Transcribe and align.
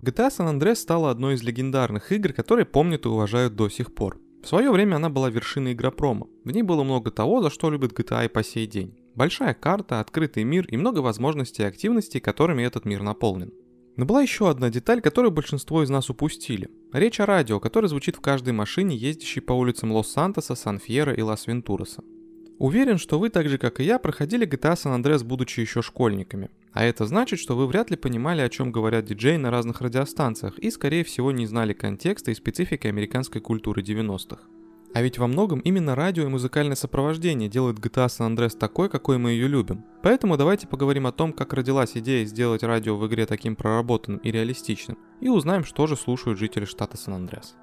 GTA 0.00 0.30
San 0.30 0.46
Andreas 0.46 0.76
стала 0.76 1.10
одной 1.10 1.34
из 1.34 1.42
легендарных 1.42 2.12
игр, 2.12 2.32
которые 2.32 2.64
помнят 2.64 3.04
и 3.04 3.08
уважают 3.08 3.56
до 3.56 3.68
сих 3.68 3.92
пор. 3.92 4.20
В 4.44 4.46
свое 4.46 4.70
время 4.70 4.94
она 4.94 5.10
была 5.10 5.28
вершиной 5.28 5.72
игропрома. 5.72 6.28
В 6.44 6.52
ней 6.52 6.62
было 6.62 6.84
много 6.84 7.10
того, 7.10 7.42
за 7.42 7.50
что 7.50 7.68
любят 7.68 7.98
GTA 7.98 8.26
и 8.26 8.28
по 8.28 8.44
сей 8.44 8.68
день. 8.68 8.96
Большая 9.16 9.54
карта, 9.54 9.98
открытый 9.98 10.44
мир 10.44 10.66
и 10.68 10.76
много 10.76 11.00
возможностей 11.00 11.64
и 11.64 11.66
активностей, 11.66 12.20
которыми 12.20 12.62
этот 12.62 12.84
мир 12.84 13.02
наполнен. 13.02 13.52
Но 13.96 14.04
была 14.06 14.22
еще 14.22 14.48
одна 14.48 14.70
деталь, 14.70 15.00
которую 15.00 15.32
большинство 15.32 15.82
из 15.82 15.90
нас 15.90 16.08
упустили. 16.10 16.70
Речь 16.92 17.18
о 17.18 17.26
радио, 17.26 17.58
которое 17.58 17.88
звучит 17.88 18.14
в 18.14 18.20
каждой 18.20 18.52
машине, 18.52 18.94
ездящей 18.94 19.42
по 19.42 19.52
улицам 19.52 19.90
Лос-Сантоса, 19.90 20.54
Сан-Фьера 20.54 21.12
и 21.12 21.22
Лас-Вентуреса. 21.22 22.04
Уверен, 22.58 22.98
что 22.98 23.18
вы 23.18 23.30
так 23.30 23.48
же, 23.48 23.58
как 23.58 23.80
и 23.80 23.84
я, 23.84 23.98
проходили 23.98 24.46
GTA 24.46 24.74
San 24.74 25.00
Andreas, 25.00 25.24
будучи 25.24 25.58
еще 25.58 25.82
школьниками. 25.82 26.50
А 26.78 26.84
это 26.84 27.06
значит, 27.06 27.40
что 27.40 27.56
вы 27.56 27.66
вряд 27.66 27.90
ли 27.90 27.96
понимали, 27.96 28.40
о 28.40 28.48
чем 28.48 28.70
говорят 28.70 29.04
диджеи 29.04 29.34
на 29.34 29.50
разных 29.50 29.80
радиостанциях 29.80 30.60
и, 30.60 30.70
скорее 30.70 31.02
всего, 31.02 31.32
не 31.32 31.44
знали 31.44 31.72
контекста 31.72 32.30
и 32.30 32.34
специфики 32.34 32.86
американской 32.86 33.40
культуры 33.40 33.82
90-х. 33.82 34.44
А 34.94 35.02
ведь 35.02 35.18
во 35.18 35.26
многом 35.26 35.58
именно 35.58 35.96
радио 35.96 36.22
и 36.22 36.28
музыкальное 36.28 36.76
сопровождение 36.76 37.48
делают 37.48 37.80
GTA 37.80 38.06
San 38.06 38.32
Andreas 38.32 38.56
такой, 38.56 38.88
какой 38.88 39.18
мы 39.18 39.32
ее 39.32 39.48
любим. 39.48 39.84
Поэтому 40.04 40.36
давайте 40.36 40.68
поговорим 40.68 41.08
о 41.08 41.12
том, 41.12 41.32
как 41.32 41.52
родилась 41.52 41.96
идея 41.96 42.24
сделать 42.24 42.62
радио 42.62 42.96
в 42.96 43.04
игре 43.08 43.26
таким 43.26 43.56
проработанным 43.56 44.20
и 44.20 44.30
реалистичным, 44.30 44.98
и 45.20 45.28
узнаем, 45.28 45.64
что 45.64 45.88
же 45.88 45.96
слушают 45.96 46.38
жители 46.38 46.64
штата 46.64 46.96
Сан-Андреас. 46.96 47.56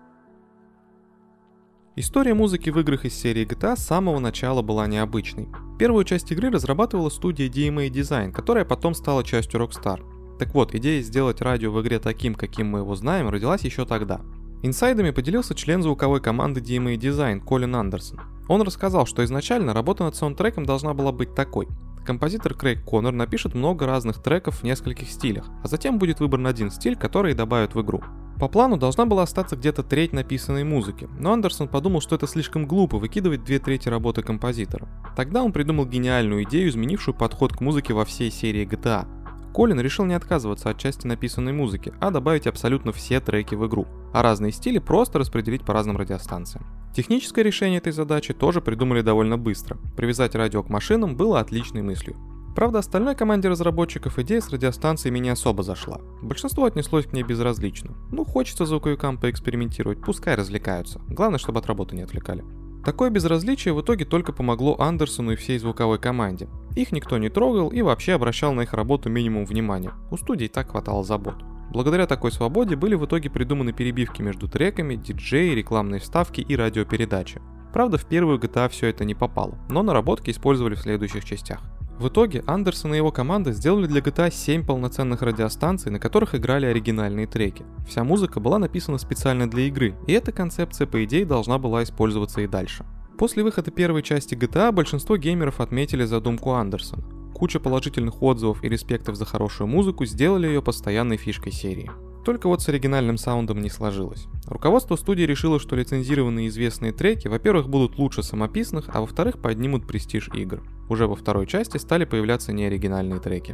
История 1.95 2.33
музыки 2.33 2.69
в 2.69 2.77
играх 2.77 3.05
из 3.05 3.13
серии 3.13 3.47
GTA 3.47 3.77
с 3.77 3.85
самого 3.85 4.19
начала 4.19 4.61
была 4.61 4.87
необычной. 4.87 5.47
Первую 5.77 6.05
часть 6.05 6.31
игры 6.31 6.49
разрабатывала 6.49 7.09
студия 7.09 7.49
DMA 7.49 7.89
Design, 7.89 8.31
которая 8.31 8.63
потом 8.63 8.93
стала 8.93 9.23
частью 9.25 9.59
Rockstar. 9.59 9.99
Так 10.39 10.53
вот, 10.53 10.73
идея 10.73 11.01
сделать 11.01 11.41
радио 11.41 11.71
в 11.71 11.81
игре 11.81 11.99
таким, 11.99 12.33
каким 12.33 12.67
мы 12.67 12.79
его 12.79 12.95
знаем, 12.95 13.29
родилась 13.29 13.61
еще 13.61 13.85
тогда. 13.85 14.21
Инсайдами 14.63 15.11
поделился 15.11 15.53
член 15.53 15.83
звуковой 15.83 16.21
команды 16.21 16.61
DMA 16.61 16.95
Design 16.95 17.39
Колин 17.41 17.75
Андерсон. 17.75 18.21
Он 18.47 18.61
рассказал, 18.61 19.05
что 19.05 19.23
изначально 19.25 19.73
работа 19.73 20.05
над 20.05 20.15
саундтреком 20.15 20.65
должна 20.65 20.93
была 20.93 21.11
быть 21.11 21.35
такой. 21.35 21.67
Композитор 22.05 22.53
Крейг 22.53 22.83
Коннор 22.83 23.13
напишет 23.13 23.55
много 23.55 23.87
разных 23.87 24.21
треков 24.21 24.59
в 24.59 24.63
нескольких 24.63 25.09
стилях, 25.09 25.49
а 25.63 25.67
затем 25.67 25.97
будет 25.97 26.19
выбран 26.19 26.45
один 26.45 26.69
стиль, 26.69 26.95
который 26.95 27.33
добавят 27.33 27.73
в 27.73 27.81
игру. 27.81 28.03
По 28.39 28.47
плану 28.47 28.77
должна 28.77 29.07
была 29.07 29.23
остаться 29.23 29.55
где-то 29.55 29.81
треть 29.81 30.13
написанной 30.13 30.63
музыки, 30.63 31.09
но 31.17 31.33
Андерсон 31.33 31.67
подумал, 31.67 32.01
что 32.01 32.15
это 32.15 32.27
слишком 32.27 32.67
глупо 32.67 32.99
выкидывать 32.99 33.43
две 33.43 33.57
трети 33.57 33.89
работы 33.89 34.21
композитора. 34.21 34.87
Тогда 35.15 35.41
он 35.41 35.51
придумал 35.51 35.87
гениальную 35.87 36.43
идею, 36.43 36.69
изменившую 36.69 37.15
подход 37.15 37.53
к 37.53 37.61
музыке 37.61 37.93
во 37.93 38.05
всей 38.05 38.29
серии 38.29 38.67
GTA. 38.67 39.07
Колин 39.51 39.79
решил 39.79 40.05
не 40.05 40.13
отказываться 40.13 40.69
от 40.69 40.77
части 40.77 41.07
написанной 41.07 41.53
музыки, 41.53 41.91
а 41.99 42.11
добавить 42.11 42.45
абсолютно 42.45 42.91
все 42.91 43.19
треки 43.19 43.55
в 43.55 43.65
игру, 43.65 43.87
а 44.13 44.21
разные 44.21 44.51
стили 44.51 44.77
просто 44.77 45.17
распределить 45.17 45.65
по 45.65 45.73
разным 45.73 45.97
радиостанциям. 45.97 46.65
Техническое 46.95 47.43
решение 47.43 47.79
этой 47.79 47.91
задачи 47.91 48.33
тоже 48.33 48.61
придумали 48.61 49.01
довольно 49.01 49.37
быстро. 49.37 49.77
Привязать 49.97 50.33
радио 50.33 50.63
к 50.63 50.69
машинам 50.69 51.17
было 51.17 51.41
отличной 51.41 51.81
мыслью. 51.81 52.15
Правда, 52.55 52.79
остальной 52.79 53.15
команде 53.15 53.49
разработчиков 53.49 54.17
идея 54.17 54.39
с 54.39 54.49
радиостанциями 54.49 55.19
не 55.19 55.27
особо 55.27 55.61
зашла. 55.61 55.99
Большинство 56.21 56.63
отнеслось 56.63 57.05
к 57.05 57.11
ней 57.11 57.23
безразлично. 57.23 57.97
Ну, 58.13 58.23
хочется 58.23 58.65
звуковикам 58.65 59.17
поэкспериментировать, 59.17 59.99
пускай 59.99 60.35
развлекаются. 60.35 61.01
Главное, 61.09 61.37
чтобы 61.37 61.59
от 61.59 61.65
работы 61.65 61.97
не 61.97 62.03
отвлекали. 62.03 62.45
Такое 62.85 63.09
безразличие 63.09 63.73
в 63.73 63.81
итоге 63.81 64.05
только 64.05 64.31
помогло 64.31 64.79
Андерсону 64.79 65.31
и 65.31 65.35
всей 65.35 65.59
звуковой 65.59 65.99
команде. 65.99 66.47
Их 66.77 66.93
никто 66.93 67.17
не 67.17 67.27
трогал 67.27 67.69
и 67.69 67.81
вообще 67.81 68.13
обращал 68.13 68.53
на 68.53 68.61
их 68.61 68.71
работу 68.71 69.09
минимум 69.09 69.43
внимания. 69.43 69.91
У 70.11 70.17
студий 70.17 70.47
так 70.47 70.71
хватало 70.71 71.03
забот. 71.03 71.43
Благодаря 71.71 72.07
такой 72.07 72.31
свободе 72.31 72.75
были 72.75 72.95
в 72.95 73.05
итоге 73.05 73.29
придуманы 73.29 73.73
перебивки 73.73 74.21
между 74.21 74.47
треками, 74.47 74.95
диджеи, 74.95 75.53
рекламные 75.53 75.99
вставки 75.99 76.41
и 76.41 76.55
радиопередачи. 76.55 77.41
Правда, 77.73 77.97
в 77.97 78.05
первую 78.05 78.39
GTA 78.39 78.69
все 78.69 78.87
это 78.87 79.03
не 79.03 79.15
попало, 79.15 79.57
но 79.69 79.83
наработки 79.83 80.29
использовали 80.31 80.75
в 80.75 80.79
следующих 80.79 81.25
частях. 81.25 81.59
В 81.99 82.09
итоге 82.09 82.43
Андерсон 82.45 82.93
и 82.93 82.97
его 82.97 83.11
команда 83.11 83.53
сделали 83.53 83.87
для 83.87 84.01
GTA 84.01 84.29
7 84.29 84.65
полноценных 84.65 85.21
радиостанций, 85.21 85.91
на 85.91 85.99
которых 85.99 86.35
играли 86.35 86.65
оригинальные 86.65 87.25
треки. 87.25 87.65
Вся 87.87 88.03
музыка 88.03 88.41
была 88.41 88.59
написана 88.59 88.97
специально 88.97 89.49
для 89.49 89.63
игры, 89.63 89.95
и 90.05 90.11
эта 90.11 90.33
концепция 90.33 90.87
по 90.87 91.03
идее 91.05 91.25
должна 91.25 91.57
была 91.57 91.83
использоваться 91.83 92.41
и 92.41 92.47
дальше. 92.47 92.85
После 93.17 93.43
выхода 93.43 93.71
первой 93.71 94.03
части 94.03 94.35
GTA 94.35 94.73
большинство 94.73 95.15
геймеров 95.15 95.61
отметили 95.61 96.03
задумку 96.03 96.51
Андерсона. 96.51 97.03
Куча 97.35 97.59
положительных 97.59 98.23
отзывов 98.23 98.63
и 98.63 98.69
респектов 98.69 99.17
за 99.17 99.25
хорошую 99.25 99.67
музыку 99.67 100.05
сделали 100.05 100.47
ее 100.47 100.61
постоянной 100.61 101.17
фишкой 101.17 101.51
серии. 101.51 101.91
Только 102.23 102.47
вот 102.47 102.61
с 102.61 102.69
оригинальным 102.69 103.17
саундом 103.17 103.59
не 103.59 103.69
сложилось. 103.69 104.27
Руководство 104.45 104.95
студии 104.95 105.23
решило, 105.23 105.59
что 105.59 105.75
лицензированные 105.75 106.47
известные 106.47 106.93
треки, 106.93 107.27
во-первых, 107.27 107.67
будут 107.67 107.97
лучше 107.97 108.23
самописных, 108.23 108.85
а 108.87 109.01
во-вторых, 109.01 109.41
поднимут 109.41 109.85
престиж 109.85 110.29
игр. 110.33 110.63
Уже 110.87 111.07
во 111.07 111.15
второй 111.17 111.45
части 111.45 111.75
стали 111.75 112.05
появляться 112.05 112.53
неоригинальные 112.53 113.19
треки. 113.19 113.53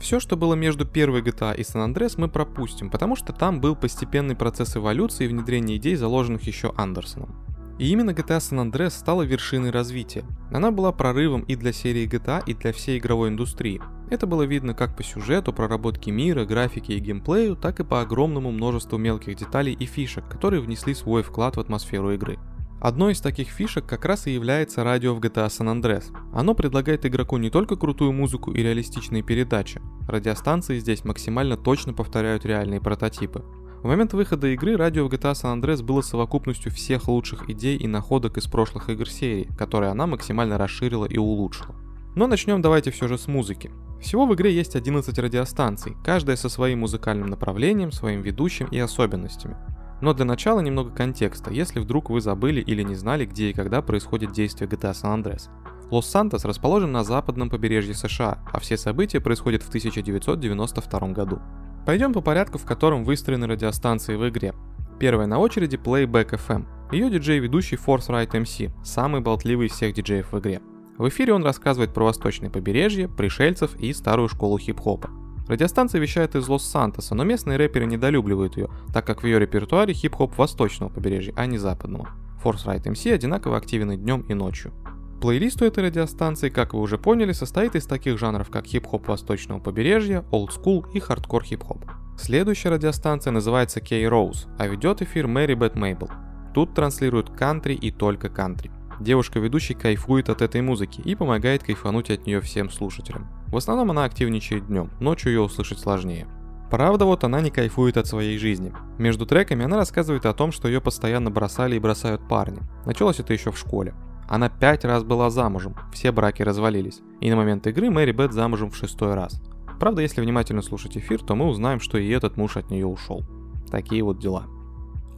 Все, 0.00 0.18
что 0.18 0.36
было 0.36 0.54
между 0.54 0.84
первой 0.84 1.22
GTA 1.22 1.56
и 1.56 1.62
San 1.62 1.94
Andreas, 1.94 2.14
мы 2.16 2.26
пропустим, 2.26 2.90
потому 2.90 3.14
что 3.14 3.32
там 3.32 3.60
был 3.60 3.76
постепенный 3.76 4.34
процесс 4.34 4.76
эволюции 4.76 5.26
и 5.26 5.28
внедрения 5.28 5.76
идей, 5.76 5.94
заложенных 5.94 6.42
еще 6.42 6.72
Андерсоном. 6.76 7.47
И 7.78 7.90
именно 7.90 8.10
GTA 8.10 8.38
San 8.38 8.70
Andreas 8.70 8.90
стала 8.90 9.22
вершиной 9.22 9.70
развития. 9.70 10.24
Она 10.50 10.70
была 10.70 10.90
прорывом 10.92 11.42
и 11.42 11.54
для 11.54 11.72
серии 11.72 12.08
GTA, 12.08 12.42
и 12.46 12.54
для 12.54 12.72
всей 12.72 12.98
игровой 12.98 13.28
индустрии. 13.28 13.80
Это 14.10 14.26
было 14.26 14.42
видно 14.42 14.74
как 14.74 14.96
по 14.96 15.04
сюжету, 15.04 15.52
проработке 15.52 16.10
мира, 16.10 16.44
графике 16.44 16.94
и 16.94 16.98
геймплею, 16.98 17.56
так 17.56 17.78
и 17.80 17.84
по 17.84 18.00
огромному 18.00 18.50
множеству 18.50 18.98
мелких 18.98 19.36
деталей 19.36 19.74
и 19.74 19.86
фишек, 19.86 20.28
которые 20.28 20.60
внесли 20.60 20.94
свой 20.94 21.22
вклад 21.22 21.56
в 21.56 21.60
атмосферу 21.60 22.12
игры. 22.12 22.38
Одной 22.80 23.12
из 23.12 23.20
таких 23.20 23.48
фишек 23.48 23.86
как 23.86 24.04
раз 24.04 24.28
и 24.28 24.32
является 24.32 24.84
радио 24.84 25.12
в 25.12 25.18
GTA 25.18 25.48
San 25.48 25.66
Andreas. 25.66 26.14
Оно 26.32 26.54
предлагает 26.54 27.04
игроку 27.04 27.36
не 27.36 27.50
только 27.50 27.74
крутую 27.74 28.12
музыку 28.12 28.52
и 28.52 28.62
реалистичные 28.62 29.22
передачи. 29.22 29.80
Радиостанции 30.06 30.78
здесь 30.78 31.04
максимально 31.04 31.56
точно 31.56 31.92
повторяют 31.92 32.46
реальные 32.46 32.80
прототипы. 32.80 33.44
В 33.82 33.84
момент 33.86 34.12
выхода 34.12 34.48
игры 34.48 34.76
радио 34.76 35.06
в 35.06 35.12
GTA 35.12 35.34
San 35.34 35.60
Andreas 35.60 35.84
было 35.84 36.00
совокупностью 36.00 36.72
всех 36.72 37.06
лучших 37.06 37.48
идей 37.48 37.76
и 37.76 37.86
находок 37.86 38.36
из 38.36 38.48
прошлых 38.48 38.90
игр 38.90 39.08
серии, 39.08 39.48
которые 39.56 39.92
она 39.92 40.08
максимально 40.08 40.58
расширила 40.58 41.04
и 41.04 41.16
улучшила. 41.16 41.76
Но 42.16 42.26
начнем 42.26 42.60
давайте 42.60 42.90
все 42.90 43.06
же 43.06 43.16
с 43.16 43.28
музыки. 43.28 43.70
Всего 44.00 44.26
в 44.26 44.34
игре 44.34 44.52
есть 44.52 44.74
11 44.74 45.16
радиостанций, 45.20 45.96
каждая 46.04 46.36
со 46.36 46.48
своим 46.48 46.80
музыкальным 46.80 47.28
направлением, 47.28 47.92
своим 47.92 48.20
ведущим 48.20 48.66
и 48.66 48.78
особенностями. 48.80 49.56
Но 50.00 50.12
для 50.12 50.24
начала 50.24 50.58
немного 50.58 50.90
контекста, 50.90 51.52
если 51.52 51.78
вдруг 51.78 52.10
вы 52.10 52.20
забыли 52.20 52.60
или 52.60 52.82
не 52.82 52.96
знали, 52.96 53.26
где 53.26 53.50
и 53.50 53.52
когда 53.52 53.80
происходит 53.80 54.32
действие 54.32 54.68
GTA 54.68 54.92
San 54.92 55.22
Andreas. 55.22 55.50
Лос-Сантос 55.92 56.44
расположен 56.44 56.90
на 56.90 57.04
западном 57.04 57.48
побережье 57.48 57.94
США, 57.94 58.38
а 58.52 58.58
все 58.58 58.76
события 58.76 59.20
происходят 59.20 59.62
в 59.62 59.68
1992 59.68 61.08
году. 61.12 61.40
Пойдем 61.88 62.12
по 62.12 62.20
порядку, 62.20 62.58
в 62.58 62.66
котором 62.66 63.02
выстроены 63.02 63.46
радиостанции 63.46 64.14
в 64.14 64.28
игре. 64.28 64.52
Первая 64.98 65.26
на 65.26 65.38
очереди 65.38 65.76
Playback 65.76 66.32
FM. 66.32 66.66
Ее 66.92 67.08
диджей-ведущий 67.08 67.78
Forth 67.78 68.10
Right 68.10 68.30
MC, 68.30 68.70
самый 68.84 69.22
болтливый 69.22 69.68
из 69.68 69.72
всех 69.72 69.94
диджеев 69.94 70.30
в 70.30 70.38
игре. 70.38 70.60
В 70.98 71.08
эфире 71.08 71.32
он 71.32 71.42
рассказывает 71.42 71.94
про 71.94 72.04
восточное 72.04 72.50
побережье, 72.50 73.08
пришельцев 73.08 73.74
и 73.76 73.94
старую 73.94 74.28
школу 74.28 74.58
хип-хопа. 74.58 75.08
Радиостанция 75.48 75.98
вещает 75.98 76.34
из 76.34 76.46
Лос-Сантоса, 76.46 77.14
но 77.14 77.24
местные 77.24 77.56
рэперы 77.56 77.86
недолюбливают 77.86 78.58
ее, 78.58 78.68
так 78.92 79.06
как 79.06 79.22
в 79.22 79.26
ее 79.26 79.38
репертуаре 79.38 79.94
хип-хоп 79.94 80.36
восточного 80.36 80.90
побережья, 80.90 81.32
а 81.38 81.46
не 81.46 81.56
западного. 81.56 82.10
Forth 82.44 82.66
Right 82.66 82.82
MC 82.82 83.14
одинаково 83.14 83.56
активен 83.56 83.92
и 83.92 83.96
днем, 83.96 84.26
и 84.28 84.34
ночью. 84.34 84.74
Плейлист 85.20 85.60
у 85.62 85.64
этой 85.64 85.82
радиостанции, 85.82 86.48
как 86.48 86.74
вы 86.74 86.80
уже 86.80 86.96
поняли, 86.96 87.32
состоит 87.32 87.74
из 87.74 87.86
таких 87.86 88.18
жанров, 88.18 88.50
как 88.50 88.66
хип-хоп 88.66 89.08
восточного 89.08 89.58
побережья, 89.58 90.24
олдскул 90.30 90.86
и 90.94 91.00
хардкор 91.00 91.42
хип-хоп. 91.42 91.84
Следующая 92.16 92.68
радиостанция 92.68 93.32
называется 93.32 93.80
K-Rose, 93.80 94.46
а 94.58 94.68
ведет 94.68 95.02
эфир 95.02 95.26
Мэри 95.26 95.54
Бет 95.54 95.74
Мейбл. 95.74 96.08
Тут 96.54 96.74
транслируют 96.74 97.30
кантри 97.30 97.74
и 97.74 97.90
только 97.90 98.28
кантри. 98.28 98.70
Девушка-ведущий 99.00 99.74
кайфует 99.74 100.28
от 100.28 100.40
этой 100.40 100.60
музыки 100.60 101.00
и 101.00 101.16
помогает 101.16 101.64
кайфануть 101.64 102.10
от 102.10 102.24
нее 102.26 102.40
всем 102.40 102.70
слушателям. 102.70 103.28
В 103.48 103.56
основном 103.56 103.90
она 103.90 104.04
активничает 104.04 104.68
днем, 104.68 104.90
ночью 105.00 105.32
ее 105.32 105.40
услышать 105.40 105.80
сложнее. 105.80 106.28
Правда, 106.70 107.06
вот 107.06 107.24
она 107.24 107.40
не 107.40 107.50
кайфует 107.50 107.96
от 107.96 108.06
своей 108.06 108.38
жизни. 108.38 108.72
Между 108.98 109.26
треками 109.26 109.64
она 109.64 109.78
рассказывает 109.78 110.26
о 110.26 110.34
том, 110.34 110.52
что 110.52 110.68
ее 110.68 110.80
постоянно 110.80 111.30
бросали 111.30 111.74
и 111.74 111.80
бросают 111.80 112.28
парни. 112.28 112.60
Началось 112.84 113.18
это 113.18 113.32
еще 113.32 113.50
в 113.50 113.58
школе. 113.58 113.94
Она 114.28 114.50
пять 114.50 114.84
раз 114.84 115.04
была 115.04 115.30
замужем, 115.30 115.74
все 115.92 116.12
браки 116.12 116.42
развалились. 116.42 117.00
И 117.20 117.30
на 117.30 117.36
момент 117.36 117.66
игры 117.66 117.90
Мэри 117.90 118.12
Бет 118.12 118.32
замужем 118.32 118.70
в 118.70 118.76
шестой 118.76 119.14
раз. 119.14 119.40
Правда, 119.80 120.02
если 120.02 120.20
внимательно 120.20 120.60
слушать 120.60 120.96
эфир, 120.96 121.22
то 121.22 121.34
мы 121.34 121.46
узнаем, 121.46 121.80
что 121.80 121.98
и 121.98 122.08
этот 122.10 122.36
муж 122.36 122.56
от 122.56 122.70
нее 122.70 122.86
ушел. 122.86 123.24
Такие 123.70 124.02
вот 124.02 124.18
дела. 124.18 124.44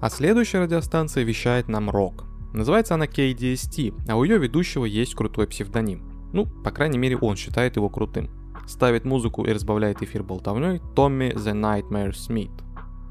А 0.00 0.10
следующая 0.10 0.60
радиостанция 0.60 1.24
вещает 1.24 1.68
нам 1.68 1.90
рок. 1.90 2.24
Называется 2.52 2.94
она 2.94 3.06
KDST, 3.06 4.08
а 4.08 4.16
у 4.16 4.24
ее 4.24 4.38
ведущего 4.38 4.84
есть 4.84 5.14
крутой 5.14 5.46
псевдоним. 5.46 6.02
Ну, 6.32 6.46
по 6.46 6.70
крайней 6.70 6.98
мере, 6.98 7.16
он 7.16 7.36
считает 7.36 7.76
его 7.76 7.88
крутым. 7.88 8.30
ставит 8.66 9.04
музыку 9.04 9.44
и 9.44 9.52
разбавляет 9.52 10.02
эфир 10.02 10.22
болтовней 10.22 10.80
Томми 10.94 11.32
The 11.34 11.52
Nightmare 11.52 12.12
Smith. 12.12 12.52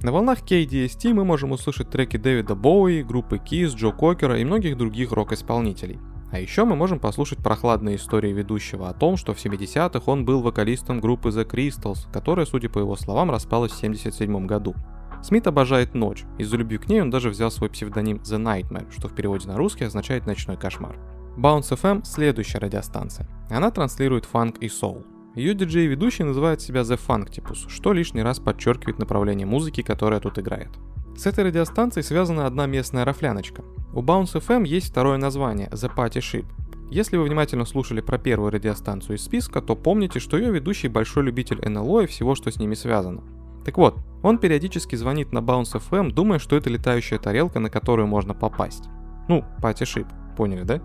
На 0.01 0.13
волнах 0.13 0.43
KDST 0.43 1.13
мы 1.13 1.25
можем 1.25 1.51
услышать 1.51 1.89
треки 1.89 2.15
Дэвида 2.15 2.55
Боуи, 2.55 3.03
группы 3.03 3.35
Kiss, 3.35 3.75
Джо 3.75 3.91
Кокера 3.91 4.39
и 4.39 4.45
многих 4.45 4.77
других 4.77 5.11
рок-исполнителей. 5.11 5.99
А 6.31 6.39
еще 6.39 6.63
мы 6.63 6.77
можем 6.77 6.99
послушать 6.99 7.39
прохладные 7.39 7.97
истории 7.97 8.31
ведущего 8.31 8.87
о 8.87 8.93
том, 8.93 9.17
что 9.17 9.33
в 9.33 9.43
70-х 9.43 10.09
он 10.09 10.23
был 10.23 10.41
вокалистом 10.41 11.01
группы 11.01 11.29
The 11.29 11.45
Crystals, 11.45 12.09
которая, 12.13 12.45
судя 12.45 12.69
по 12.69 12.79
его 12.79 12.95
словам, 12.95 13.29
распалась 13.29 13.73
в 13.73 13.77
77 13.77 14.45
году. 14.45 14.73
Смит 15.21 15.47
обожает 15.47 15.93
ночь, 15.95 16.23
из-за 16.37 16.55
любви 16.55 16.77
к 16.77 16.87
ней 16.87 17.01
он 17.01 17.09
даже 17.09 17.29
взял 17.29 17.51
свой 17.51 17.69
псевдоним 17.69 18.17
The 18.17 18.41
Nightmare, 18.41 18.89
что 18.95 19.09
в 19.09 19.15
переводе 19.15 19.49
на 19.49 19.57
русский 19.57 19.83
означает 19.83 20.25
«ночной 20.25 20.55
кошмар». 20.55 20.97
Bounce 21.35 21.77
FM– 21.77 22.01
следующая 22.05 22.59
радиостанция. 22.59 23.27
Она 23.49 23.69
транслирует 23.69 24.23
фанк 24.23 24.59
и 24.59 24.69
соул. 24.69 25.05
Ее 25.39 25.53
диджей-ведущий 25.53 26.25
называет 26.25 26.59
себя 26.59 26.81
The 26.81 26.99
Funktipus, 26.99 27.69
что 27.69 27.93
лишний 27.93 28.21
раз 28.21 28.39
подчеркивает 28.39 28.99
направление 28.99 29.47
музыки, 29.47 29.81
которая 29.81 30.19
тут 30.19 30.37
играет. 30.37 30.67
С 31.15 31.27
этой 31.27 31.45
радиостанцией 31.45 32.03
связана 32.03 32.45
одна 32.45 32.65
местная 32.65 33.05
рафляночка. 33.05 33.63
У 33.93 34.01
Bounce 34.01 34.33
FM 34.33 34.67
есть 34.67 34.89
второе 34.89 35.17
название– 35.17 35.69
The 35.71 35.95
Party 35.95 36.19
Ship. 36.19 36.45
Если 36.91 37.15
вы 37.15 37.23
внимательно 37.23 37.63
слушали 37.63 38.01
про 38.01 38.17
первую 38.17 38.51
радиостанцию 38.51 39.15
из 39.15 39.23
списка, 39.23 39.61
то 39.61 39.77
помните, 39.77 40.19
что 40.19 40.37
ее 40.37 40.51
ведущий 40.51 40.89
большой 40.89 41.23
любитель 41.23 41.65
НЛО 41.65 42.01
и 42.01 42.07
всего, 42.07 42.35
что 42.35 42.51
с 42.51 42.59
ними 42.59 42.73
связано. 42.73 43.23
Так 43.63 43.77
вот, 43.77 43.97
он 44.21 44.39
периодически 44.39 44.97
звонит 44.97 45.31
на 45.31 45.39
Bounce 45.39 45.81
FM, 45.89 46.11
думая, 46.11 46.39
что 46.39 46.57
это 46.57 46.69
летающая 46.69 47.17
тарелка, 47.17 47.61
на 47.61 47.69
которую 47.69 48.09
можно 48.09 48.33
попасть. 48.33 48.89
Ну, 49.29 49.45
Party 49.61 49.83
Ship, 49.83 50.07
поняли, 50.35 50.63
да? 50.63 50.81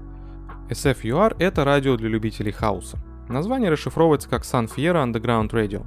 SFUR— 0.71 1.35
это 1.41 1.65
радио 1.65 1.97
для 1.97 2.09
любителей 2.09 2.53
хаоса. 2.53 3.05
Название 3.29 3.71
расшифровывается 3.71 4.29
как 4.29 4.43
San 4.43 4.71
Fierro 4.75 5.05
Underground 5.05 5.51
Radio. 5.51 5.87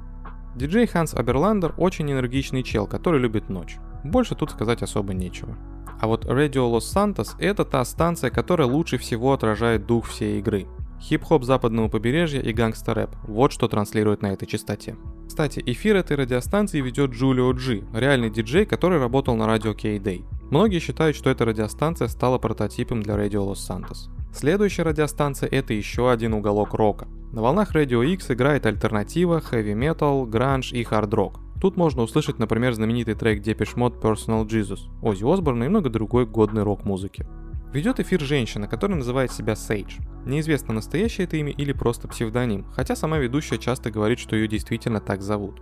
Диджей 0.56 0.86
Ханс 0.86 1.14
Оберландер 1.14 1.74
очень 1.76 2.10
энергичный 2.10 2.62
чел, 2.62 2.86
который 2.86 3.20
любит 3.20 3.48
ночь. 3.48 3.76
Больше 4.02 4.34
тут 4.34 4.50
сказать 4.50 4.82
особо 4.82 5.14
нечего. 5.14 5.56
А 6.00 6.06
вот 6.06 6.24
Radio 6.24 6.70
Los 6.72 6.92
Santos— 6.94 7.34
это 7.38 7.64
та 7.64 7.84
станция, 7.84 8.30
которая 8.30 8.68
лучше 8.68 8.98
всего 8.98 9.32
отражает 9.32 9.86
дух 9.86 10.06
всей 10.06 10.38
игры. 10.38 10.66
Хип-хоп 11.00 11.44
западного 11.44 11.88
побережья 11.88 12.40
и 12.40 12.52
гангстер-рэп— 12.52 13.10
вот 13.28 13.52
что 13.52 13.68
транслирует 13.68 14.22
на 14.22 14.32
этой 14.32 14.46
частоте. 14.46 14.96
Кстати, 15.28 15.62
эфир 15.64 15.96
этой 15.96 16.16
радиостанции 16.16 16.80
ведет 16.80 17.12
Джулио 17.12 17.52
Джи, 17.52 17.84
реальный 17.92 18.30
диджей, 18.30 18.66
который 18.66 18.98
работал 18.98 19.36
на 19.36 19.46
радио 19.46 19.74
K-Day. 19.74 20.24
Многие 20.50 20.80
считают, 20.80 21.16
что 21.16 21.30
эта 21.30 21.44
радиостанция 21.44 22.08
стала 22.08 22.38
прототипом 22.38 23.02
для 23.02 23.14
Radio 23.14 23.48
Los 23.48 23.58
Santos. 23.68 24.10
Следующая 24.32 24.82
радиостанция— 24.82 25.48
это 25.52 25.72
еще 25.72 26.10
один 26.10 26.34
уголок 26.34 26.74
рока. 26.74 27.06
На 27.30 27.42
волнах 27.42 27.74
Radio 27.74 28.02
X 28.06 28.30
играет 28.30 28.64
альтернатива, 28.64 29.42
heavy 29.52 29.74
metal, 29.74 30.26
гранж 30.26 30.72
и 30.72 30.82
хард-рок. 30.82 31.40
Тут 31.60 31.76
можно 31.76 32.02
услышать, 32.02 32.38
например, 32.38 32.72
знаменитый 32.72 33.14
трек 33.14 33.42
Depeche 33.42 33.76
Mode 33.76 34.00
Personal 34.00 34.46
Jesus, 34.46 34.80
Оззи 35.02 35.30
Осборна 35.30 35.64
и 35.64 35.68
много 35.68 35.90
другой 35.90 36.24
годной 36.24 36.62
рок-музыки. 36.62 37.26
Ведет 37.70 38.00
эфир 38.00 38.22
женщина, 38.22 38.66
которая 38.66 38.96
называет 38.96 39.30
себя 39.30 39.56
Сейдж. 39.56 39.98
Неизвестно, 40.24 40.72
настоящее 40.72 41.26
это 41.26 41.36
имя 41.36 41.52
или 41.52 41.72
просто 41.72 42.08
псевдоним, 42.08 42.64
хотя 42.72 42.96
сама 42.96 43.18
ведущая 43.18 43.58
часто 43.58 43.90
говорит, 43.90 44.18
что 44.18 44.34
ее 44.34 44.48
действительно 44.48 45.00
так 45.00 45.20
зовут. 45.20 45.60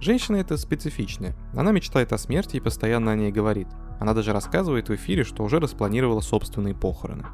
Женщина 0.00 0.36
эта 0.36 0.56
специфичная. 0.56 1.34
Она 1.52 1.72
мечтает 1.72 2.12
о 2.12 2.18
смерти 2.18 2.58
и 2.58 2.60
постоянно 2.60 3.10
о 3.10 3.16
ней 3.16 3.32
говорит. 3.32 3.66
Она 3.98 4.14
даже 4.14 4.32
рассказывает 4.32 4.88
в 4.88 4.94
эфире, 4.94 5.24
что 5.24 5.42
уже 5.42 5.58
распланировала 5.58 6.20
собственные 6.20 6.76
похороны. 6.76 7.26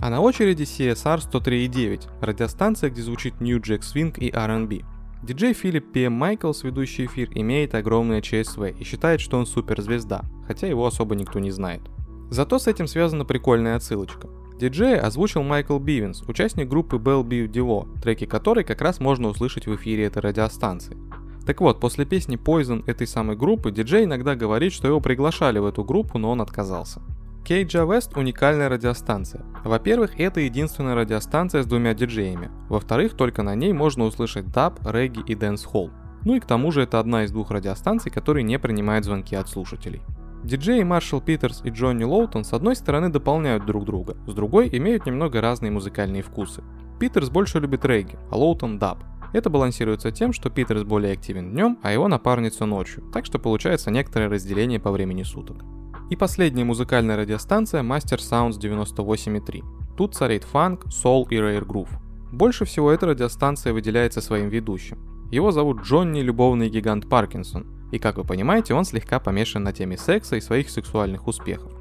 А 0.00 0.10
на 0.10 0.20
очереди 0.20 0.62
CSR 0.62 1.18
103.9, 1.28 2.08
радиостанция, 2.20 2.88
где 2.90 3.02
звучит 3.02 3.40
New 3.40 3.60
Jack 3.60 3.80
Swing 3.80 4.16
и 4.16 4.30
R&B. 4.30 4.84
Диджей 5.24 5.52
Филипп 5.52 5.92
П. 5.92 6.08
Майклс, 6.08 6.62
ведущий 6.62 7.06
эфир, 7.06 7.28
имеет 7.34 7.74
огромное 7.74 8.22
ЧСВ 8.22 8.78
и 8.78 8.84
считает, 8.84 9.20
что 9.20 9.38
он 9.38 9.46
суперзвезда, 9.46 10.24
хотя 10.46 10.68
его 10.68 10.86
особо 10.86 11.16
никто 11.16 11.40
не 11.40 11.50
знает. 11.50 11.82
Зато 12.30 12.60
с 12.60 12.68
этим 12.68 12.86
связана 12.86 13.24
прикольная 13.24 13.74
отсылочка. 13.74 14.28
Диджей 14.60 15.00
озвучил 15.00 15.42
Майкл 15.42 15.78
Бивенс, 15.78 16.22
участник 16.22 16.68
группы 16.68 16.96
Bell 16.98 17.24
Biv 17.24 17.48
DeVoe, 17.48 18.00
треки 18.00 18.24
которой 18.26 18.62
как 18.62 18.80
раз 18.80 19.00
можно 19.00 19.28
услышать 19.28 19.66
в 19.66 19.74
эфире 19.74 20.04
этой 20.04 20.22
радиостанции. 20.22 20.96
Так 21.44 21.60
вот, 21.60 21.80
после 21.80 22.04
песни 22.04 22.38
Poison 22.38 22.84
этой 22.86 23.06
самой 23.08 23.34
группы 23.34 23.72
диджей 23.72 24.04
иногда 24.04 24.36
говорит, 24.36 24.72
что 24.72 24.86
его 24.86 25.00
приглашали 25.00 25.58
в 25.58 25.66
эту 25.66 25.82
группу, 25.82 26.18
но 26.18 26.30
он 26.30 26.40
отказался. 26.40 27.00
K-Jah 27.48 27.88
West– 27.88 28.10
уникальная 28.14 28.68
радиостанция. 28.68 29.42
Во-первых, 29.64 30.20
это 30.20 30.40
единственная 30.40 30.94
радиостанция 30.94 31.62
с 31.62 31.66
двумя 31.66 31.94
диджеями. 31.94 32.50
Во-вторых, 32.68 33.14
только 33.16 33.42
на 33.42 33.54
ней 33.54 33.72
можно 33.72 34.04
услышать 34.04 34.52
даб, 34.52 34.78
регги 34.86 35.22
и 35.26 35.34
дэнс-холл. 35.34 35.90
Ну 36.26 36.34
и 36.34 36.40
к 36.40 36.44
тому 36.44 36.70
же 36.72 36.82
это 36.82 37.00
одна 37.00 37.24
из 37.24 37.32
двух 37.32 37.50
радиостанций, 37.50 38.12
которые 38.12 38.42
не 38.44 38.58
принимают 38.58 39.06
звонки 39.06 39.34
от 39.34 39.48
слушателей. 39.48 40.02
Диджеи 40.44 40.82
Маршал 40.82 41.22
Питерс 41.22 41.62
и 41.64 41.70
Джонни 41.70 42.04
Лоутон 42.04 42.44
с 42.44 42.52
одной 42.52 42.76
стороны 42.76 43.08
дополняют 43.08 43.64
друг 43.64 43.86
друга, 43.86 44.18
с 44.26 44.34
другой 44.34 44.68
имеют 44.70 45.06
немного 45.06 45.40
разные 45.40 45.72
музыкальные 45.72 46.20
вкусы. 46.20 46.62
Питерс 47.00 47.30
больше 47.30 47.60
любит 47.60 47.82
регги, 47.86 48.18
а 48.30 48.36
Лоутон 48.36 48.78
даб. 48.78 48.98
Это 49.32 49.48
балансируется 49.48 50.10
тем, 50.10 50.34
что 50.34 50.50
Питерс 50.50 50.82
более 50.82 51.14
активен 51.14 51.52
днем, 51.52 51.78
а 51.82 51.92
его 51.92 52.08
напарница 52.08 52.66
ночью, 52.66 53.04
так 53.10 53.24
что 53.24 53.38
получается 53.38 53.90
некоторое 53.90 54.28
разделение 54.28 54.78
по 54.78 54.90
времени 54.90 55.22
суток. 55.22 55.64
И 56.10 56.16
последняя 56.16 56.64
музыкальная 56.64 57.18
радиостанция 57.18 57.82
Master 57.82 58.16
Sounds 58.16 58.58
98.3. 58.58 59.62
Тут 59.96 60.14
царит 60.14 60.44
фанк, 60.44 60.86
сол 60.90 61.26
и 61.28 61.36
рейр 61.36 61.66
грув. 61.66 61.90
Больше 62.32 62.64
всего 62.64 62.90
эта 62.90 63.06
радиостанция 63.06 63.74
выделяется 63.74 64.22
своим 64.22 64.48
ведущим. 64.48 64.98
Его 65.30 65.50
зовут 65.50 65.82
Джонни 65.82 66.20
Любовный 66.20 66.70
Гигант 66.70 67.10
Паркинсон, 67.10 67.66
и 67.92 67.98
как 67.98 68.16
вы 68.16 68.24
понимаете, 68.24 68.72
он 68.72 68.84
слегка 68.84 69.20
помешан 69.20 69.62
на 69.62 69.74
теме 69.74 69.98
секса 69.98 70.36
и 70.36 70.40
своих 70.40 70.70
сексуальных 70.70 71.26
успехов. 71.26 71.72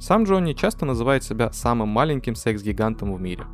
Сам 0.00 0.24
Джонни 0.24 0.52
часто 0.52 0.84
называет 0.84 1.22
себя 1.22 1.52
самым 1.52 1.88
маленьким 1.88 2.34
секс-гигантом 2.34 3.14
в 3.14 3.20
мире. 3.20 3.44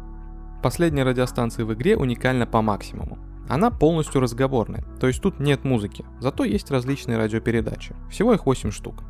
Последняя 0.63 1.05
радиостанция 1.05 1.67
в 1.67 1.75
игре 1.75 1.97
уникальна 1.97 2.47
по 2.47 2.63
максимуму. 2.63 3.19
Она 3.51 3.71
полностью 3.71 4.23
разговорная, 4.23 4.85
то 4.99 5.09
есть 5.09 5.21
тут 5.21 5.41
нет 5.41 5.65
музыки, 5.65 6.07
зато 6.21 6.45
есть 6.45 6.71
различные 6.71 7.19
радиопередачи. 7.19 7.95
Всего 8.11 8.33
их 8.33 8.47
8 8.47 8.71
штук. 8.71 9.05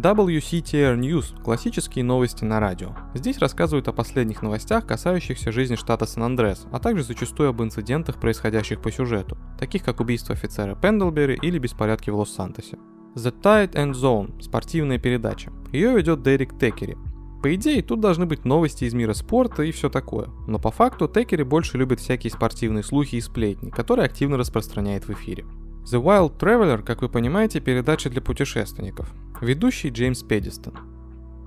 WCTR 0.00 0.96
News– 0.96 1.42
классические 1.44 2.04
новости 2.04 2.44
на 2.44 2.60
радио. 2.60 2.94
Здесь 3.14 3.38
рассказывают 3.38 3.88
о 3.88 3.92
последних 3.92 4.42
новостях, 4.42 4.86
касающихся 4.86 5.50
жизни 5.50 5.74
штата 5.74 6.06
Сан-Андрес, 6.06 6.66
а 6.70 6.78
также 6.78 7.02
зачастую 7.02 7.48
об 7.48 7.60
инцидентах, 7.62 8.20
происходящих 8.20 8.80
по 8.80 8.92
сюжету, 8.92 9.36
таких 9.58 9.82
как 9.82 9.98
убийство 9.98 10.34
офицера 10.34 10.76
Пендлбери 10.76 11.36
или 11.42 11.58
беспорядки 11.58 12.10
в 12.10 12.16
Лос-Сантосе. 12.16 12.78
The 13.16 13.34
Tide 13.42 13.72
and 13.72 13.92
Zone– 13.92 14.40
спортивная 14.40 14.98
передача. 14.98 15.52
Ее 15.72 15.96
ведет 15.96 16.22
Дерек 16.22 16.56
Текери. 16.56 16.96
По 17.42 17.52
идее, 17.56 17.82
тут 17.82 17.98
должны 17.98 18.26
быть 18.26 18.44
новости 18.44 18.84
из 18.84 18.94
мира 18.94 19.14
спорта 19.14 19.64
и 19.64 19.72
все 19.72 19.88
такое, 19.88 20.28
но 20.46 20.60
по 20.60 20.70
факту 20.70 21.08
Текери 21.08 21.42
больше 21.42 21.76
любит 21.76 21.98
всякие 21.98 22.30
спортивные 22.30 22.84
слухи 22.84 23.16
и 23.16 23.20
сплетни, 23.20 23.70
которые 23.70 24.06
активно 24.06 24.36
распространяет 24.36 25.08
в 25.08 25.12
эфире. 25.12 25.44
The 25.90 26.02
Wild 26.02 26.36
Traveler, 26.36 26.82
как 26.82 27.00
вы 27.00 27.08
понимаете, 27.08 27.60
передача 27.60 28.10
для 28.10 28.20
путешественников. 28.20 29.10
Ведущий 29.40 29.88
Джеймс 29.88 30.22
Педистон. 30.22 30.74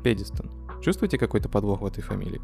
Педистон. 0.04 0.50
Чувствуете 0.82 1.20
какой-то 1.20 1.48
подвох 1.48 1.82
в 1.82 1.86
этой 1.86 2.02
фамилии? 2.02 2.42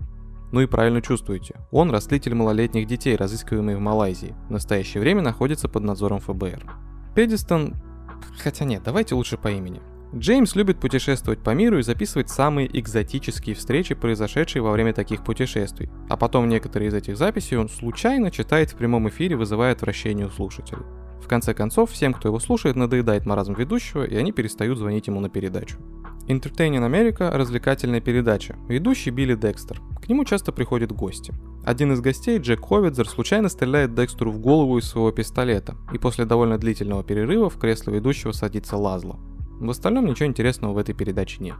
Ну 0.52 0.62
и 0.62 0.68
правильно 0.68 1.02
чувствуете. 1.02 1.56
Он 1.72 1.90
растлитель 1.90 2.36
малолетних 2.36 2.86
детей, 2.86 3.16
разыскиваемый 3.16 3.78
в 3.78 3.80
Малайзии. 3.80 4.36
В 4.48 4.52
настоящее 4.52 5.02
время 5.02 5.24
находится 5.24 5.68
под 5.68 5.86
надзором 5.86 6.20
ФБР. 6.20 6.72
Педистон... 7.16 7.74
Хотя 8.44 8.66
нет, 8.66 8.84
давайте 8.86 9.16
лучше 9.16 9.36
по 9.36 9.48
имени. 9.48 9.82
Джеймс 10.14 10.56
любит 10.56 10.80
путешествовать 10.80 11.40
по 11.40 11.56
миру 11.56 11.80
и 11.80 11.84
записывать 11.84 12.30
самые 12.30 12.70
экзотические 12.80 13.56
встречи, 13.56 13.96
произошедшие 13.96 14.62
во 14.62 14.72
время 14.72 14.94
таких 14.94 15.24
путешествий. 15.24 15.90
А 16.10 16.16
потом 16.16 16.48
некоторые 16.48 16.90
из 16.90 16.94
этих 16.94 17.18
записей 17.18 17.58
он 17.58 17.70
случайно 17.70 18.30
читает 18.30 18.70
в 18.70 18.76
прямом 18.76 19.10
эфире, 19.10 19.36
вызывая 19.36 19.74
отвращение 19.74 20.28
у 20.28 20.30
слушателей. 20.30 20.86
В 21.22 21.28
конце 21.28 21.54
концов, 21.54 21.92
всем, 21.92 22.14
кто 22.14 22.30
его 22.30 22.40
слушает, 22.40 22.76
надоедает 22.76 23.26
маразм 23.26 23.54
ведущего, 23.54 24.04
и 24.04 24.16
они 24.16 24.32
перестают 24.32 24.78
звонить 24.78 25.08
ему 25.08 25.20
на 25.20 25.30
передачу. 25.30 25.78
Entertaining 26.28 26.86
America– 26.86 27.30
развлекательная 27.32 28.02
передача. 28.02 28.58
Ведущий 28.68 29.12
Билли 29.12 29.36
Декстер. 29.36 29.82
К 30.02 30.10
нему 30.10 30.26
часто 30.26 30.52
приходят 30.52 30.92
гости. 30.92 31.34
Один 31.66 31.94
из 31.94 32.02
гостей, 32.02 32.38
Джек 32.38 32.66
Ховидзер, 32.66 33.08
случайно 33.08 33.48
стреляет 33.48 33.96
Декстеру 33.96 34.32
в 34.32 34.40
голову 34.40 34.78
из 34.78 34.86
своего 34.86 35.12
пистолета, 35.12 35.76
и 35.94 35.98
после 35.98 36.26
довольно 36.26 36.58
длительного 36.58 37.04
перерыва 37.04 37.50
в 37.50 37.58
кресло 37.58 37.92
ведущего 37.92 38.34
садится 38.34 38.76
Лазло. 38.76 39.18
В 39.60 39.70
остальном 39.70 40.06
ничего 40.06 40.28
интересного 40.28 40.74
в 40.74 40.78
этой 40.78 40.94
передаче 40.94 41.38
нет. 41.42 41.56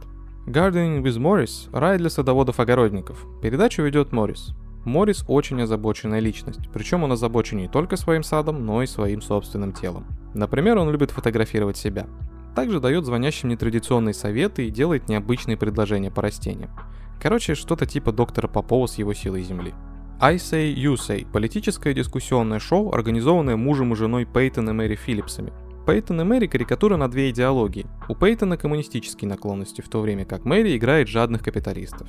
Gardening 0.46 1.02
with 1.02 1.18
Morris– 1.18 1.68
рай 1.72 1.98
для 1.98 2.10
садоводов-огородников. 2.10 3.26
Передачу 3.42 3.82
ведет 3.82 4.12
Моррис. 4.12 4.54
Моррис 4.84 5.24
очень 5.28 5.60
озабоченная 5.60 6.20
личность, 6.20 6.68
причем 6.72 7.02
он 7.04 7.12
озабочен 7.12 7.58
не 7.58 7.68
только 7.68 7.96
своим 7.96 8.22
садом, 8.22 8.64
но 8.64 8.82
и 8.82 8.86
своим 8.86 9.20
собственным 9.20 9.72
телом. 9.72 10.06
Например, 10.34 10.78
он 10.78 10.90
любит 10.90 11.10
фотографировать 11.10 11.76
себя. 11.76 12.06
Также 12.54 12.80
дает 12.80 13.04
звонящим 13.04 13.50
нетрадиционные 13.50 14.14
советы 14.14 14.66
и 14.66 14.70
делает 14.70 15.08
необычные 15.08 15.56
предложения 15.56 16.10
по 16.10 16.22
растениям. 16.22 16.70
Короче, 17.20 17.54
что-то 17.54 17.86
типа 17.86 18.12
доктора 18.12 18.48
Попова 18.48 18.86
с 18.86 18.96
его 18.96 19.12
силой 19.12 19.42
Земли. 19.42 19.74
I 20.20 20.36
Say 20.36 20.74
You 20.74 20.94
Say– 20.94 21.26
политическое 21.32 21.94
дискуссионное 21.94 22.58
шоу, 22.58 22.92
организованное 22.92 23.56
мужем 23.56 23.92
и 23.92 23.96
женой 23.96 24.24
Пейтон 24.24 24.68
и 24.68 24.72
Мэри 24.72 24.96
Филлипсами. 24.96 25.52
Пейтон 25.86 26.20
и 26.20 26.24
Мэри– 26.24 26.46
карикатура 26.48 26.96
на 26.96 27.08
две 27.08 27.30
идеологии. 27.30 27.86
У 28.08 28.16
Пейтона 28.16 28.56
коммунистические 28.56 29.28
наклонности, 29.28 29.80
в 29.80 29.88
то 29.88 30.00
время 30.00 30.24
как 30.24 30.44
Мэри 30.44 30.76
играет 30.76 31.06
жадных 31.06 31.42
капиталистов. 31.42 32.08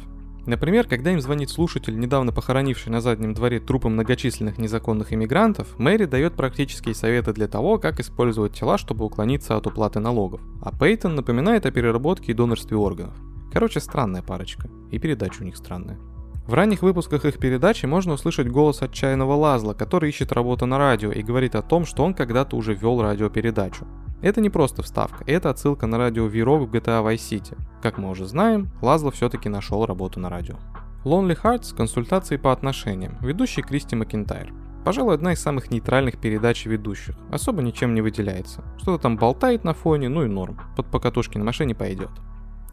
Например, 0.50 0.88
когда 0.88 1.12
им 1.12 1.22
звонит 1.22 1.52
слушатель, 1.52 2.00
недавно 2.00 2.32
похоронивший 2.32 2.92
на 2.92 3.02
заднем 3.02 3.36
дворе 3.36 3.60
трупы 3.60 3.88
многочисленных 3.88 4.58
незаконных 4.58 5.14
иммигрантов, 5.14 5.78
Мэри 5.78 6.06
дает 6.06 6.34
практические 6.34 6.96
советы 6.96 7.34
для 7.34 7.48
того, 7.48 7.78
как 7.78 8.00
использовать 8.00 8.54
тела, 8.54 8.80
чтобы 8.80 9.06
уклониться 9.06 9.56
от 9.56 9.68
уплаты 9.68 10.00
налогов. 10.00 10.42
А 10.64 10.76
Пейтон 10.76 11.14
напоминает 11.14 11.68
о 11.68 11.72
переработке 11.72 12.32
и 12.32 12.34
донорстве 12.34 12.78
органов. 12.78 13.14
Короче, 13.54 13.80
странная 13.80 14.24
парочка. 14.24 14.72
И 14.90 14.98
передача 14.98 15.44
у 15.44 15.46
них 15.46 15.56
странная. 15.56 16.00
В 16.48 16.54
ранних 16.56 16.82
выпусках 16.82 17.26
их 17.26 17.38
передачи 17.38 17.86
можно 17.86 18.14
услышать 18.14 18.48
голос 18.48 18.82
отчаянного 18.82 19.36
Лазла, 19.36 19.76
который 19.76 20.10
ищет 20.10 20.32
работу 20.32 20.66
на 20.66 20.80
радио 20.80 21.12
и 21.12 21.22
говорит 21.22 21.54
о 21.54 21.62
том, 21.62 21.86
что 21.86 22.04
он 22.04 22.16
когда-то 22.16 22.56
уже 22.56 22.74
вел 22.74 23.00
радиопередачу. 23.04 23.86
Это 24.22 24.42
не 24.42 24.50
просто 24.50 24.84
вставка, 24.84 25.24
это 25.28 25.50
отсылка 25.50 25.88
на 25.88 25.98
радио 25.98 26.26
V-Rock 26.26 26.66
в 26.66 26.72
GTA 26.72 27.04
Vice 27.04 27.16
City. 27.16 27.58
Как 27.82 27.98
мы 27.98 28.10
уже 28.10 28.26
знаем, 28.26 28.70
Лазло 28.82 29.12
все-таки 29.12 29.48
нашел 29.48 29.86
работу 29.86 30.20
на 30.20 30.30
радио. 30.30 30.58
Lonely 31.06 31.40
Hearts– 31.42 31.74
консультации 31.78 32.36
по 32.36 32.52
отношениям, 32.52 33.18
ведущий 33.22 33.62
Кристи 33.62 33.96
Макинтайр. 33.96 34.54
Пожалуй, 34.84 35.16
одна 35.16 35.32
из 35.32 35.40
самых 35.40 35.72
нейтральных 35.72 36.18
передач 36.18 36.66
ведущих. 36.66 37.16
Особо 37.32 37.62
ничем 37.62 37.94
не 37.94 38.02
выделяется. 38.02 38.64
Что-то 38.78 39.04
там 39.04 39.18
болтает 39.18 39.64
на 39.64 39.74
фоне, 39.74 40.10
ну 40.10 40.26
и 40.26 40.28
норм. 40.28 40.60
Под 40.76 40.88
покатушки 40.88 41.38
на 41.38 41.46
машине 41.46 41.74
пойдет. 41.74 42.10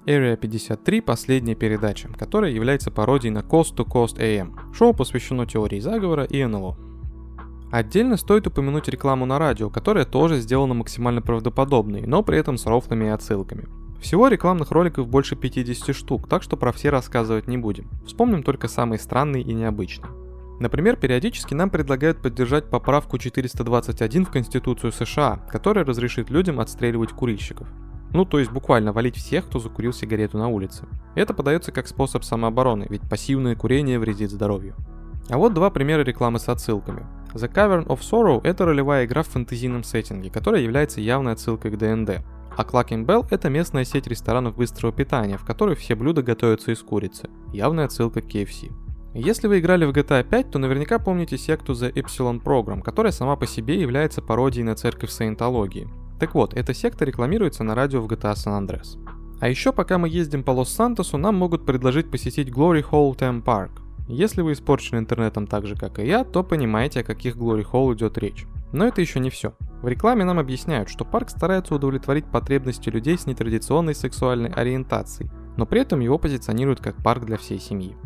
Area 0.07 0.37
53– 0.37 1.01
последняя 1.03 1.55
передача, 1.55 2.09
которая 2.09 2.53
является 2.53 2.91
пародией 2.91 3.33
на 3.33 3.41
Coast 3.41 3.77
to 3.77 3.85
Coast 3.85 4.19
AM. 4.19 4.73
Шоу 4.73 4.95
посвящено 4.95 5.47
теории 5.47 5.81
заговора 5.81 6.25
и 6.25 6.45
НЛО. 6.45 6.77
Отдельно 7.71 8.17
стоит 8.17 8.47
упомянуть 8.47 8.89
рекламу 8.89 9.27
на 9.27 9.39
радио, 9.39 9.71
которая 9.71 10.05
тоже 10.05 10.39
сделана 10.41 10.75
максимально 10.75 11.21
правдоподобной, 11.21 12.07
но 12.07 12.23
при 12.23 12.39
этом 12.39 12.59
с 12.59 12.67
рофлами 12.67 13.07
и 13.07 13.09
отсылками. 13.09 13.67
Всего 14.01 14.29
рекламных 14.29 14.71
роликов 14.71 15.09
больше 15.09 15.37
50 15.37 15.95
штук, 15.95 16.29
так 16.29 16.43
что 16.43 16.57
про 16.57 16.73
все 16.73 16.91
рассказывать 16.91 17.49
не 17.49 17.59
будем. 17.59 17.91
Вспомним 18.07 18.43
только 18.43 18.69
самые 18.69 19.01
странные 19.01 19.43
и 19.43 19.53
необычные. 19.53 20.13
Например, 20.61 20.97
периодически 20.97 21.55
нам 21.55 21.71
предлагают 21.71 22.23
поддержать 22.23 22.71
поправку 22.71 23.19
421 23.19 24.25
в 24.25 24.31
Конституцию 24.31 24.93
США, 24.93 25.45
которая 25.51 25.85
разрешит 25.85 26.31
людям 26.31 26.61
отстреливать 26.61 27.13
курильщиков. 27.13 27.67
Ну, 28.13 28.25
то 28.25 28.39
есть 28.39 28.51
буквально 28.51 28.93
валить 28.93 29.17
всех, 29.17 29.47
кто 29.47 29.59
закурил 29.59 29.93
сигарету 29.93 30.39
на 30.39 30.49
улице. 30.49 30.87
Это 31.15 31.35
подается 31.35 31.73
как 31.73 31.89
способ 31.89 32.25
самообороны, 32.25 32.87
ведь 32.89 33.03
пассивное 33.03 33.57
курение 33.57 33.99
вредит 33.99 34.31
здоровью. 34.31 34.77
А 35.29 35.37
вот 35.37 35.53
два 35.53 35.71
примера 35.71 36.03
рекламы 36.03 36.39
с 36.39 36.49
отсылками. 36.49 37.05
The 37.37 37.53
Cavern 37.53 37.87
of 37.87 38.01
Sorrow– 38.01 38.41
это 38.45 38.65
ролевая 38.65 39.05
игра 39.05 39.23
в 39.23 39.29
фэнтезийном 39.29 39.85
сеттинге, 39.85 40.31
которая 40.31 40.63
является 40.63 41.03
явной 41.03 41.33
отсылкой 41.33 41.71
к 41.71 41.77
ДНД. 41.77 42.23
А 42.57 42.63
Clucking 42.63 43.05
Bell– 43.05 43.27
это 43.31 43.51
местная 43.51 43.85
сеть 43.85 44.07
ресторанов 44.07 44.57
быстрого 44.57 44.91
питания, 44.91 45.37
в 45.37 45.45
которой 45.45 45.77
все 45.77 45.95
блюда 45.95 46.23
готовятся 46.23 46.73
из 46.73 46.83
курицы. 46.83 47.29
Явная 47.53 47.85
отсылка 47.85 48.23
к 48.23 48.25
KFC. 48.25 48.73
Если 49.13 49.49
вы 49.49 49.59
играли 49.59 49.85
в 49.85 49.91
GTA 49.91 50.25
5, 50.25 50.51
то 50.53 50.59
наверняка 50.59 50.99
помните 50.99 51.37
секту 51.37 51.75
The 51.75 51.93
Epsilon 51.93 52.43
Program, 52.43 52.81
которая 52.81 53.13
сама 53.13 53.37
по 53.37 53.47
себе 53.47 53.79
является 53.79 54.23
пародией 54.23 54.65
на 54.65 54.75
церковь 54.75 55.11
саентологии. 55.11 55.89
Так 56.19 56.35
вот, 56.35 56.55
эта 56.55 56.73
секта 56.73 57.05
рекламируется 57.05 57.65
на 57.65 57.75
радио 57.75 58.01
в 58.01 58.07
GTA 58.07 58.33
San 58.33 58.59
Andreas. 58.59 58.99
А 59.41 59.49
еще 59.51 59.73
пока 59.73 59.99
мы 59.99 60.09
ездим 60.09 60.43
по 60.43 60.53
Лос-Сантосу, 60.53 61.19
нам 61.19 61.35
могут 61.35 61.67
предложить 61.67 62.11
посетить 62.11 62.49
Glory 62.49 62.83
Hall 62.83 63.15
Theme 63.15 63.45
Park, 63.45 63.83
если 64.09 64.43
вы 64.43 64.53
испорчены 64.53 64.99
интернетом 64.99 65.47
так 65.47 65.67
же, 65.67 65.75
как 65.75 65.99
и 65.99 66.07
я, 66.07 66.25
то 66.25 66.43
понимаете, 66.43 67.01
о 67.01 67.05
каких 67.05 67.37
Glory 67.37 67.65
Hall 67.71 67.95
идет 67.95 68.19
речь. 68.19 68.47
Но 68.73 68.87
это 68.87 69.01
еще 69.01 69.21
не 69.21 69.31
все. 69.31 69.55
В 69.83 69.89
рекламе 69.89 70.25
нам 70.25 70.39
объясняют, 70.39 70.89
что 70.89 71.05
парк 71.05 71.31
старается 71.31 71.75
удовлетворить 71.75 72.27
потребности 72.27 72.89
людей 72.89 73.17
с 73.17 73.27
нетрадиционной 73.27 73.95
сексуальной 73.95 74.51
ориентацией, 74.51 75.31
но 75.57 75.67
при 75.67 75.81
этом 75.81 76.01
его 76.01 76.19
позиционируют 76.19 76.81
как 76.81 76.97
парк 77.03 77.25
для 77.25 77.37
всей 77.37 77.59
семьи. 77.59 77.97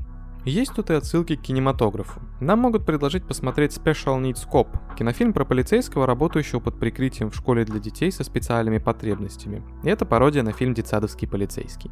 Есть 0.44 0.74
тут 0.74 0.88
и 0.88 0.94
отсылки 0.94 1.36
к 1.36 1.42
кинематографу. 1.42 2.20
Нам 2.40 2.60
могут 2.60 2.86
предложить 2.86 3.24
посмотреть 3.24 3.76
Special 3.76 4.18
Needs 4.22 4.48
Cop, 4.50 4.68
кинофильм 4.96 5.34
про 5.34 5.44
полицейского, 5.44 6.06
работающего 6.06 6.60
под 6.60 6.78
прикрытием 6.78 7.30
в 7.30 7.36
школе 7.36 7.64
для 7.66 7.78
детей 7.78 8.10
со 8.10 8.24
специальными 8.24 8.78
потребностями. 8.78 9.62
И 9.84 9.88
это 9.88 10.06
пародия 10.06 10.42
на 10.42 10.52
фильм 10.52 10.72
«Детсадовский 10.72 11.28
полицейский». 11.28 11.90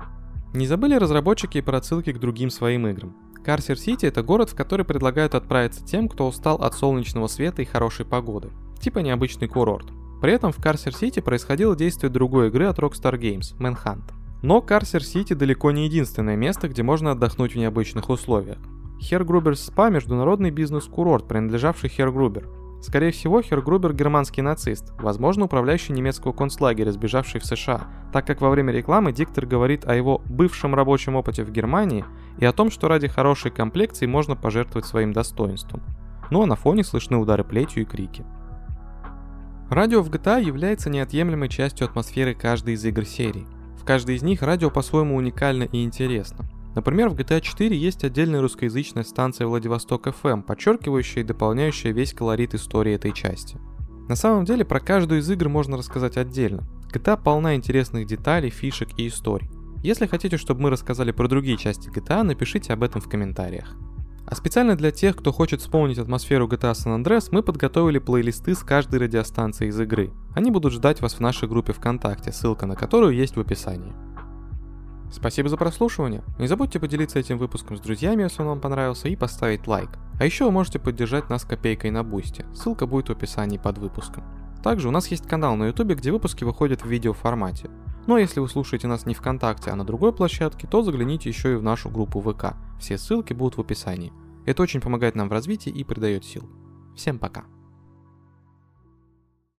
Не 0.55 0.67
забыли 0.67 0.95
разработчики 0.95 1.59
и 1.59 1.62
про 1.62 1.77
отсылки 1.77 2.11
к 2.11 2.19
другим 2.19 2.49
своим 2.49 2.87
играм. 2.87 3.15
Карсер-Сити– 3.45 4.07
это 4.07 4.23
город, 4.23 4.50
в 4.50 4.54
который 4.54 4.85
предлагают 4.85 5.35
отправиться 5.35 5.85
тем, 5.85 6.09
кто 6.09 6.26
устал 6.26 6.57
от 6.57 6.75
солнечного 6.75 7.26
света 7.26 7.62
и 7.62 7.64
хорошей 7.64 8.04
погоды. 8.04 8.50
Типа 8.80 8.99
необычный 9.00 9.49
курорт. 9.49 9.87
При 10.21 10.33
этом 10.33 10.52
в 10.52 10.59
Карсер-Сити 10.59 11.21
происходило 11.21 11.76
действие 11.76 12.11
другой 12.11 12.49
игры 12.49 12.66
от 12.66 12.78
Rockstar 12.78 13.18
Games– 13.18 13.57
Manhunt. 13.59 14.12
Но 14.42 14.61
Карсер-Сити 14.61 15.35
далеко 15.35 15.71
не 15.71 15.87
единственное 15.87 16.37
место, 16.37 16.68
где 16.68 16.83
можно 16.83 17.12
отдохнуть 17.12 17.54
в 17.54 17.59
необычных 17.59 18.09
условиях. 18.09 18.59
Хергруберс 19.00 19.61
Спа– 19.61 19.88
международный 19.90 20.50
бизнес-курорт, 20.50 21.26
принадлежавший 21.28 21.88
Хергрубер. 21.88 22.49
Скорее 22.81 23.11
всего, 23.11 23.43
Хергрубер 23.43 23.93
германский 23.93 24.41
нацист, 24.41 24.93
возможно, 24.99 25.47
управляющий 25.47 25.93
немецкого 25.93 26.33
концлагеря, 26.33 26.93
сбежавший 26.93 27.41
в 27.41 27.45
США, 27.45 27.89
так 28.13 28.27
как 28.27 28.41
во 28.41 28.51
время 28.51 28.73
рекламы 28.73 29.13
диктор 29.13 29.47
говорит 29.47 29.85
о 29.85 29.95
его 29.95 30.23
бывшем 30.27 30.75
рабочем 30.75 31.17
опыте 31.17 31.43
в 31.43 31.51
Германии 31.51 32.05
и 32.39 32.45
о 32.45 32.53
том, 32.53 32.71
что 32.71 32.89
ради 32.89 33.09
хорошей 33.09 33.51
комплекции 33.51 34.07
можно 34.07 34.37
пожертвовать 34.37 34.87
своим 34.87 35.13
достоинством. 35.13 35.83
Ну 36.31 36.43
а 36.43 36.47
на 36.47 36.55
фоне 36.55 36.85
слышны 36.85 37.17
удары 37.17 37.43
плетью 37.43 37.83
и 37.83 37.87
крики. 37.87 38.25
Радио 39.71 40.03
в 40.03 40.11
GTA 40.11 40.43
является 40.43 40.89
неотъемлемой 40.89 41.49
частью 41.49 41.87
атмосферы 41.87 42.35
каждой 42.35 42.75
из 42.75 42.85
игр 42.85 43.05
серии. 43.05 43.47
В 43.77 43.85
каждой 43.85 44.17
из 44.17 44.23
них 44.23 44.43
радио 44.43 44.71
по-своему 44.71 45.17
уникально 45.17 45.65
и 45.65 45.83
интересно– 45.83 46.47
Например, 46.79 47.09
в 47.09 47.15
GTA 47.15 47.41
4 47.41 47.77
есть 47.77 48.05
отдельная 48.05 48.41
русскоязычная 48.41 49.03
станция 49.03 49.49
Владивосток 49.49 50.07
FM, 50.07 50.45
подчеркивающая 50.45 51.23
и 51.23 51.27
дополняющая 51.27 51.91
весь 51.91 52.15
колорит 52.15 52.55
истории 52.55 52.95
этой 52.95 53.11
части. 53.11 53.59
На 54.09 54.15
самом 54.15 54.45
деле, 54.45 54.65
про 54.65 54.79
каждую 54.79 55.21
из 55.21 55.29
игр 55.29 55.49
можно 55.49 55.77
рассказать 55.77 56.17
отдельно. 56.17 56.69
GTA 56.93 57.21
полна 57.21 57.57
интересных 57.57 58.07
деталей, 58.07 58.51
фишек 58.51 58.91
и 58.97 59.09
историй. 59.09 59.51
Если 59.83 60.07
хотите, 60.07 60.37
чтобы 60.37 60.61
мы 60.61 60.71
рассказали 60.71 61.11
про 61.11 61.27
другие 61.27 61.57
части 61.57 61.89
GTA, 61.89 62.23
напишите 62.23 62.73
об 62.73 62.85
этом 62.85 63.01
в 63.01 63.09
комментариях. 63.09 63.75
А 64.25 64.37
специально 64.37 64.77
для 64.77 64.93
тех, 64.93 65.17
кто 65.17 65.33
хочет 65.33 65.61
вспомнить 65.61 65.99
атмосферу 65.99 66.47
GTA 66.47 66.75
San 66.75 67.03
Andreas, 67.03 67.31
мы 67.33 67.43
подготовили 67.43 67.99
плейлисты 67.99 68.55
с 68.55 68.61
каждой 68.61 69.01
радиостанции 69.01 69.67
из 69.67 69.81
игры. 69.81 70.13
Они 70.33 70.53
будут 70.53 70.75
ждать 70.75 71.01
вас 71.01 71.15
в 71.15 71.21
нашей 71.21 71.49
группе 71.49 71.73
ВКонтакте, 71.73 72.31
ссылка 72.31 72.67
на 72.67 72.77
которую 72.77 73.17
есть 73.17 73.35
в 73.35 73.41
описании. 73.41 73.93
Спасибо 75.11 75.49
за 75.49 75.57
прослушивание. 75.57 76.23
Не 76.38 76.47
забудьте 76.47 76.79
поделиться 76.79 77.19
этим 77.19 77.38
выпуском 77.38 77.77
с 77.77 77.81
друзьями, 77.81 78.25
если 78.25 78.43
он 78.43 78.49
вам 78.49 78.61
понравился, 78.61 79.09
и 79.09 79.17
поставить 79.17 79.67
лайк. 79.67 79.91
А 80.19 80.25
еще 80.25 80.45
вы 80.45 80.50
можете 80.50 80.79
поддержать 80.79 81.31
нас 81.31 81.45
копейкой 81.45 81.91
на 81.91 82.05
бусте. 82.05 82.47
Ссылка 82.55 82.87
будет 82.87 83.09
в 83.09 83.12
описании 83.12 83.59
под 83.59 83.79
выпуском. 83.79 84.25
Также 84.62 84.88
у 84.88 84.91
нас 84.91 85.09
есть 85.09 85.27
канал 85.27 85.57
на 85.57 85.69
ютубе, 85.69 85.95
где 85.95 86.12
выпуски 86.12 86.45
выходят 86.45 86.83
в 86.83 86.88
видеоформате. 86.88 87.71
Ну 88.07 88.17
а 88.17 88.21
если 88.21 88.41
вы 88.41 88.49
слушаете 88.49 88.87
нас 88.87 89.07
не 89.07 89.15
ВКонтакте, 89.15 89.71
а 89.71 89.77
на 89.77 89.85
другой 89.85 90.12
площадке, 90.12 90.67
то 90.67 90.83
загляните 90.83 91.29
еще 91.29 91.55
и 91.55 91.57
в 91.57 91.62
нашу 91.62 91.91
группу 91.91 92.21
ВК. 92.21 92.55
Все 92.79 92.99
ссылки 92.99 93.33
будут 93.33 93.57
в 93.57 93.61
описании. 93.61 94.12
Это 94.47 94.62
очень 94.62 94.81
помогает 94.81 95.15
нам 95.15 95.29
в 95.29 95.33
развитии 95.33 95.71
и 95.71 95.85
придает 95.85 96.25
сил. 96.25 96.49
Всем 96.97 97.19
пока. 97.19 97.45